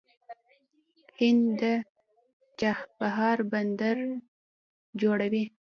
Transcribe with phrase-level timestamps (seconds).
[1.19, 1.61] هند د
[2.59, 3.97] چابهار بندر
[5.01, 5.43] جوړوي.